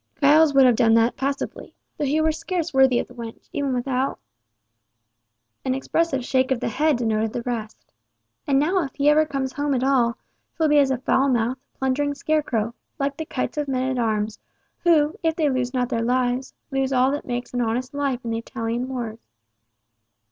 Giles 0.19 0.51
would 0.55 0.65
have 0.65 0.75
done 0.75 0.95
that 0.95 1.15
passably, 1.15 1.75
though 1.95 2.05
he 2.05 2.19
were 2.19 2.31
scarce 2.31 2.73
worthy 2.73 2.97
of 2.97 3.07
the 3.07 3.13
wench, 3.13 3.47
even 3.53 3.71
without—" 3.71 4.17
An 5.63 5.75
expressive 5.75 6.25
shake 6.25 6.49
of 6.49 6.59
the 6.59 6.69
head 6.69 6.97
denoted 6.97 7.33
the 7.33 7.43
rest. 7.43 7.93
"And 8.47 8.57
now 8.57 8.83
if 8.83 8.95
he 8.95 9.09
ever 9.09 9.27
come 9.27 9.47
home 9.47 9.75
at 9.75 9.83
all, 9.83 10.17
'twill 10.55 10.69
be 10.69 10.79
as 10.79 10.89
a 10.89 10.97
foul 10.97 11.29
mouthed, 11.29 11.61
plundering 11.77 12.15
scarecrow, 12.15 12.73
like 12.97 13.15
the 13.17 13.25
kites 13.25 13.59
of 13.59 13.67
men 13.67 13.91
at 13.95 13.99
arms, 14.01 14.39
who, 14.79 15.13
if 15.21 15.35
they 15.35 15.51
lose 15.51 15.71
not 15.71 15.89
their 15.89 16.01
lives, 16.01 16.55
lose 16.71 16.91
all 16.91 17.11
that 17.11 17.27
makes 17.27 17.53
an 17.53 17.61
honest 17.61 17.93
life 17.93 18.25
in 18.25 18.31
the 18.31 18.39
Italian 18.39 18.89
wars. 18.89 19.19